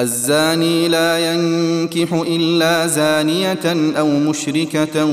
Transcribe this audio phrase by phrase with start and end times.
[0.00, 5.04] الزاني لا ينكح إلا زانية أو مشركة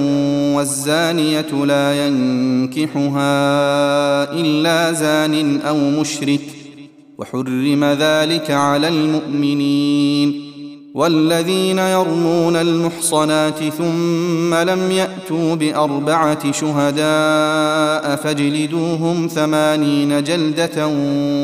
[0.56, 3.34] والزانية لا ينكحها
[4.34, 6.42] إلا زان أو مشرك
[7.18, 10.51] وحرم ذلك على المؤمنين.
[10.94, 20.88] والذين يرمون المحصنات ثم لم يأتوا بأربعة شهداء فاجلدوهم ثمانين جلدة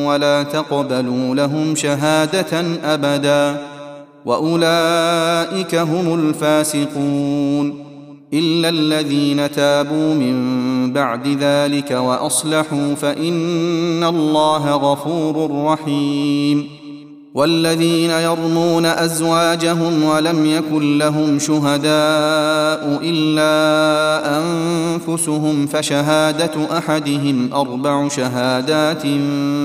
[0.07, 3.61] ولا تقبلوا لهم شهادة أبدا
[4.25, 7.87] وأولئك هم الفاسقون
[8.33, 10.37] إلا الذين تابوا من
[10.93, 16.86] بعد ذلك وأصلحوا فإن الله غفور رحيم
[17.37, 29.03] والذين يرمون أزواجهم ولم يكن لهم شهداء إلا أنفسهم فشهادة أحدهم أربع شهادات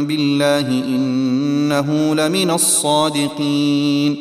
[0.06, 4.16] بالله إنه لمن الصادقين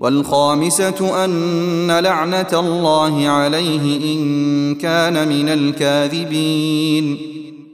[0.00, 7.35] والخامسة أن لعنة الله عليه إن كان من الكاذبين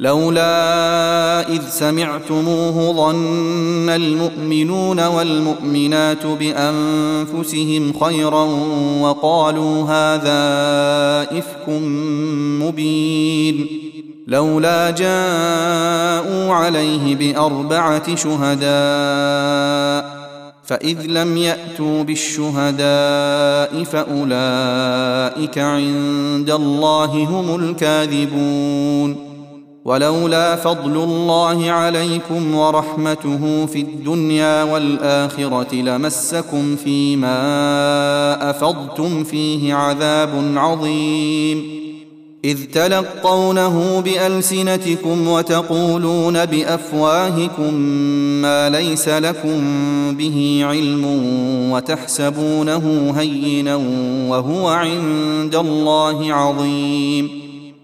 [0.00, 8.44] لولا إذ سمعتموه ظن المؤمنون والمؤمنات بأنفسهم خيرا
[9.00, 10.40] وقالوا هذا
[11.38, 11.68] إفك
[12.62, 13.66] مبين.
[14.26, 18.70] لولا جاءوا عليه بأربعة شهداء
[20.64, 29.29] فإذ لم يأتوا بالشهداء فأولئك عند الله هم الكاذبون.
[29.84, 41.80] ولولا فضل الله عليكم ورحمته في الدنيا والآخرة لمسكم فيما أفضتم فيه عذاب عظيم.
[42.44, 47.74] إذ تلقونه بألسنتكم وتقولون بأفواهكم
[48.42, 49.60] ما ليس لكم
[50.16, 51.04] به علم
[51.72, 53.76] وتحسبونه هينا
[54.28, 57.39] وهو عند الله عظيم.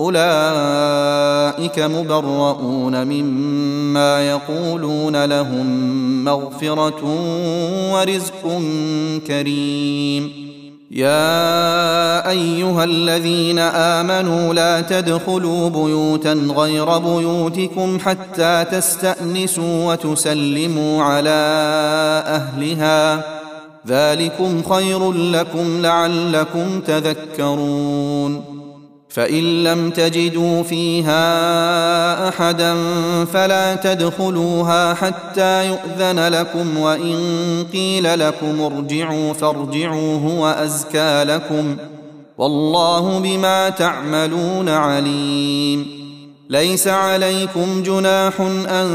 [0.00, 5.66] أولئك مبرؤون مما يقولون لهم
[6.24, 7.04] مغفرة
[7.92, 8.62] ورزق
[9.26, 10.48] كريم.
[10.90, 21.30] يا أيها الذين آمنوا لا تدخلوا بيوتا غير بيوتكم حتى تستأنسوا وتسلموا على
[22.26, 23.24] أهلها.
[23.88, 28.47] ذلكم خير لكم لعلكم تذكرون.
[29.18, 31.18] فإن لم تجدوا فيها
[32.28, 32.74] أحدا
[33.24, 37.16] فلا تدخلوها حتى يؤذن لكم وإن
[37.72, 41.76] قيل لكم ارجعوا فارجعوا هو أزكى لكم
[42.38, 45.86] والله بما تعملون عليم
[46.50, 48.40] ليس عليكم جناح
[48.70, 48.88] أن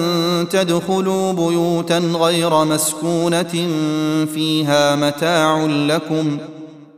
[0.49, 3.67] تدخلوا بيوتا غير مسكونة
[4.33, 6.37] فيها متاع لكم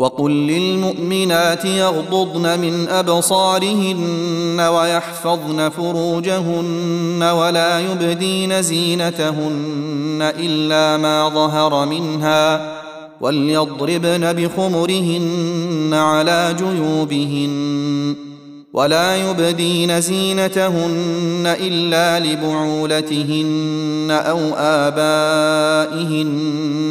[0.00, 12.74] وقل للمؤمنات يغضضن من أبصارهن ويحفظن فروجهن ولا يبدين زينتهن إلا ما ظهر منها
[13.20, 18.29] وليضربن بخمرهن على جيوبهن.
[18.72, 26.16] ولا يبدين زينتهن إلا لبعولتهن أو آبائهن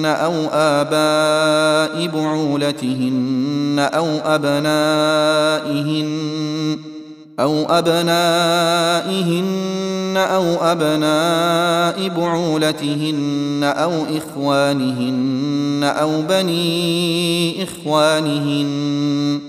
[0.05, 6.09] أو آباء بعولتهن أو أبنائهن
[7.39, 9.49] أو أبنائهن
[10.17, 19.48] أو أبناء بعولتهن أو إخوانهن أو بني إخوانهن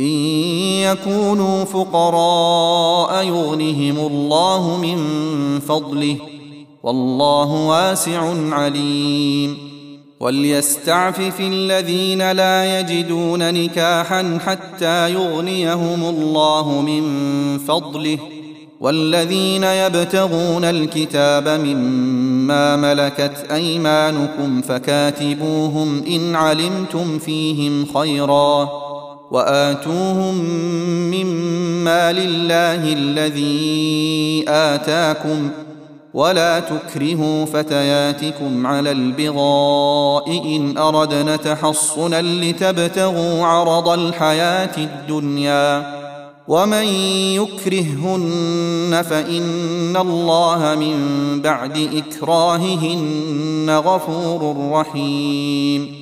[0.00, 0.04] إن
[0.82, 4.98] يكونوا فقراء يغنهم الله من
[5.60, 6.16] فضله
[6.82, 9.72] والله واسع عليم.
[10.20, 17.04] وليستعفف الذين لا يجدون نكاحا حتى يغنيهم الله من
[17.58, 18.18] فضله.
[18.80, 28.81] والذين يبتغون الكتاب مما ملكت أيمانكم فكاتبوهم إن علمتم فيهم خيرا.
[29.32, 30.34] وآتوهم
[31.10, 35.50] مما لله الذي آتاكم
[36.14, 46.02] ولا تكرهوا فتياتكم على البغاء إن أردنا تحصنا لتبتغوا عرض الحياة الدنيا
[46.48, 46.84] ومن
[47.34, 50.96] يكرههن فإن الله من
[51.42, 56.01] بعد إكراههن غفور رحيم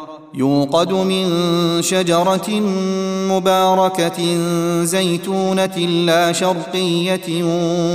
[0.33, 1.27] يوقد من
[1.81, 2.49] شجرة
[3.29, 4.37] مباركة
[4.83, 7.43] زيتونة لا شرقية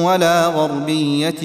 [0.02, 1.43] ولا غربية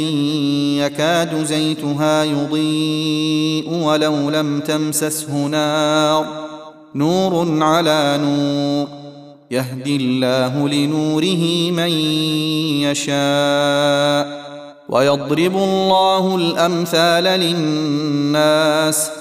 [0.85, 6.25] يكاد زيتها يضيء ولو لم تمسسه نار.
[6.95, 8.87] نور على نور.
[9.51, 11.91] يهدي الله لنوره من
[12.81, 14.41] يشاء.
[14.89, 19.20] ويضرب الله الأمثال للناس.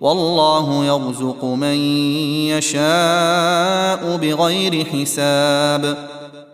[0.00, 1.76] والله يرزق من
[2.48, 5.96] يشاء بغير حساب.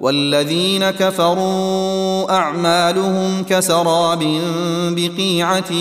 [0.01, 4.41] والذين كفروا أعمالهم كسراب
[4.91, 5.73] بقيعة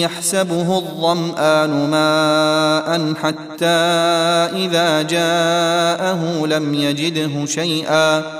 [0.00, 3.80] يحسبه الظمآن ماء حتى
[4.64, 8.39] إذا جاءه لم يجده شيئا.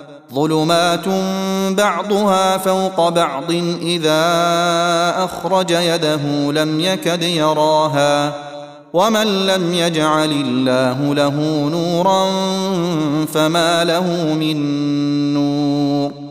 [0.33, 1.07] ظلمات
[1.77, 4.23] بعضها فوق بعض إذا
[5.23, 8.33] أخرج يده لم يكد يراها
[8.93, 11.35] ومن لم يجعل الله له
[11.69, 12.25] نورا
[13.25, 14.57] فما له من
[15.33, 16.30] نور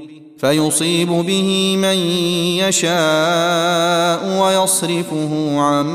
[0.41, 1.97] فيصيب به من
[2.57, 5.85] يشاء ويصرفه عن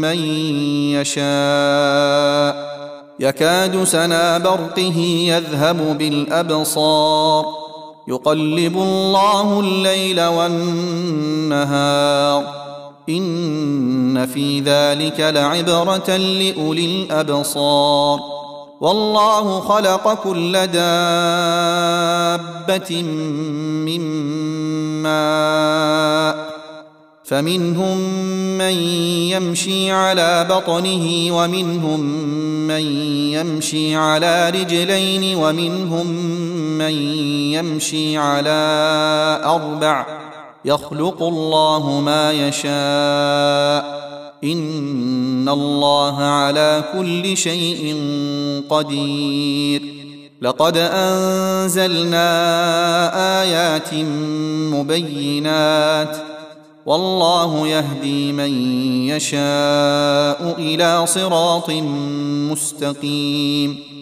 [0.00, 0.18] من
[1.00, 2.72] يشاء.
[3.20, 4.98] يكاد سنا برقه
[5.28, 7.46] يذهب بالأبصار.
[8.08, 11.82] يقلب الله الليل والنهار.
[13.08, 18.41] إن في ذلك لعبرة لأولي الأبصار.
[18.82, 21.02] والله خلق كل دابة
[23.86, 24.00] من
[25.02, 26.52] ماء
[27.24, 27.98] فمنهم
[28.58, 28.72] من
[29.32, 32.00] يمشي على بطنه ومنهم
[32.66, 32.82] من
[33.32, 36.06] يمشي على رجلين ومنهم
[36.78, 36.92] من
[37.54, 38.60] يمشي على
[39.44, 40.06] أربع
[40.64, 44.11] يخلق الله ما يشاء
[44.44, 47.96] ان الله على كل شيء
[48.70, 49.82] قدير.
[50.42, 52.22] لقد انزلنا
[53.42, 53.94] ايات
[54.74, 56.16] مبينات.
[56.86, 58.74] والله يهدي من
[59.08, 61.70] يشاء إلى صراط
[62.50, 64.01] مستقيم.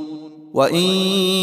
[0.53, 0.83] وان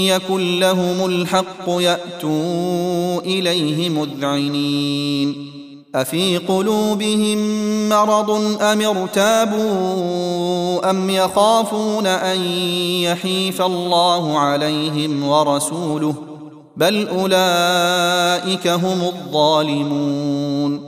[0.06, 5.48] يكن لهم الحق ياتوا اليه مذعنين
[5.94, 7.38] افي قلوبهم
[7.88, 8.30] مرض
[8.62, 9.70] ام ارتابوا
[10.90, 12.40] ام يخافون ان
[13.02, 16.14] يحيف الله عليهم ورسوله
[16.76, 20.87] بل اولئك هم الظالمون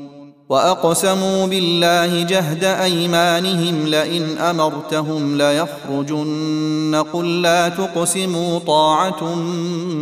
[0.51, 9.35] وأقسموا بالله جهد أيمانهم لئن أمرتهم ليخرجن قل لا تقسموا طاعة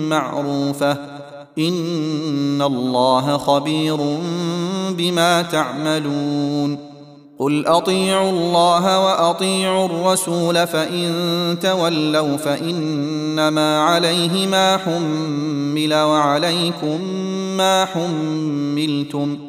[0.10, 0.91] معروفة
[1.58, 3.98] إن الله خبير
[4.89, 6.77] بما تعملون
[7.39, 11.12] قل أطيعوا الله وأطيعوا الرسول فإن
[11.62, 17.01] تولوا فإنما عليه ما حمل وعليكم
[17.58, 19.49] ما حملتم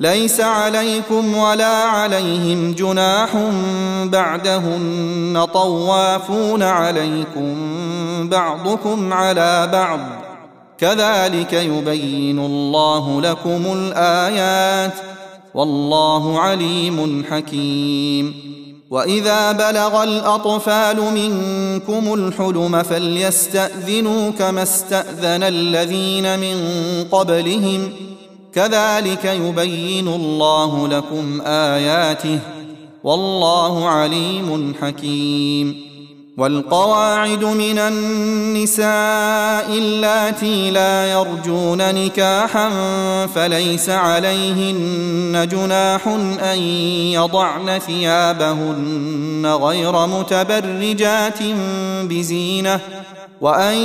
[0.00, 3.28] ليس عليكم ولا عليهم جناح
[4.04, 7.54] بعدهن طوافون عليكم
[8.28, 10.00] بعضكم على بعض.
[10.78, 14.92] كذلك يبين الله لكم الآيات.
[15.54, 18.34] والله عليم حكيم.
[18.90, 26.56] وإذا بلغ الأطفال منكم الحلم فليستأذنوا كما استأذن الذين من
[27.12, 28.09] قبلهم.
[28.54, 32.38] كذلك يبين الله لكم آياته
[33.04, 35.90] والله عليم حكيم.
[36.40, 42.70] والقواعد من النساء اللاتي لا يرجون نكاحا
[43.26, 46.06] فليس عليهن جناح
[46.42, 46.58] أن
[47.12, 51.38] يضعن ثيابهن غير متبرجات
[52.02, 52.80] بزينة
[53.40, 53.76] وأن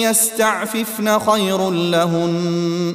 [0.00, 2.94] يستعففن خير لهن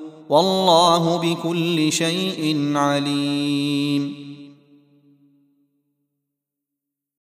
[0.31, 4.20] والله بكل شيء عليم.